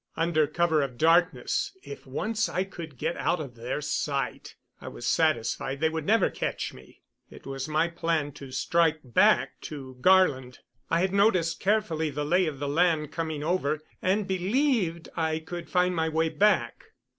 Under 0.17 0.47
cover 0.47 0.81
of 0.81 0.97
darkness, 0.97 1.77
if 1.83 2.07
once 2.07 2.49
I 2.49 2.63
could 2.63 2.97
get 2.97 3.15
out 3.17 3.39
of 3.39 3.53
their 3.53 3.81
sight, 3.81 4.55
I 4.81 4.87
was 4.87 5.05
satisfied 5.05 5.79
they 5.79 5.89
would 5.89 6.07
never 6.07 6.31
catch 6.31 6.73
me. 6.73 7.03
It 7.29 7.45
was 7.45 7.67
my 7.67 7.87
plan 7.87 8.31
to 8.31 8.51
strike 8.51 9.01
back 9.03 9.61
to 9.69 9.97
Garland. 10.01 10.57
I 10.89 11.01
had 11.01 11.13
noticed 11.13 11.59
carefully 11.59 12.09
the 12.09 12.25
lay 12.25 12.47
of 12.47 12.57
the 12.57 12.67
land 12.67 13.11
coming 13.11 13.43
over, 13.43 13.79
and 14.01 14.27
believed 14.27 15.07
I 15.15 15.37
could 15.37 15.69
find 15.69 15.95
my 15.95 16.09
way 16.09 16.29
back. 16.29 16.83